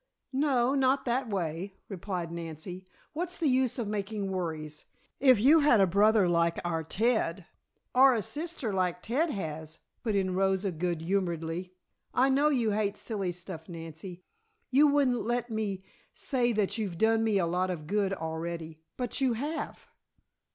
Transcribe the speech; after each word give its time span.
"No, 0.33 0.73
not 0.73 1.05
that 1.05 1.29
way," 1.29 1.75
replied 1.87 2.31
Nancy. 2.31 2.87
"What's 3.13 3.37
the 3.37 3.45
use 3.47 3.77
of 3.77 3.87
making 3.87 4.31
worries? 4.31 4.85
If 5.19 5.39
you 5.39 5.59
had 5.59 5.79
a 5.79 5.85
brother 5.85 6.27
like 6.27 6.57
our 6.65 6.83
Ted" 6.83 7.45
"Or 7.93 8.15
a 8.15 8.23
sister 8.23 8.73
like 8.73 9.03
Ted 9.03 9.29
has," 9.29 9.77
put 10.01 10.15
in 10.15 10.33
Rosa 10.33 10.71
good 10.71 11.03
humoredly. 11.03 11.75
"I 12.15 12.31
know 12.31 12.49
you 12.49 12.71
hate 12.71 12.97
silly 12.97 13.31
stuff, 13.31 13.69
Nancy. 13.69 14.23
You 14.71 14.87
wouldn't 14.87 15.21
let 15.23 15.51
me 15.51 15.83
say 16.11 16.51
that 16.51 16.79
you've 16.79 16.97
done 16.97 17.23
me 17.23 17.37
a 17.37 17.45
lot 17.45 17.69
of 17.69 17.85
good 17.85 18.11
already; 18.11 18.79
but 18.97 19.21
you 19.21 19.33
have." 19.33 19.85